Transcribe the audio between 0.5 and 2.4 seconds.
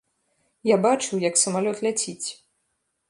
Я бачыў, як самалёт ляціць.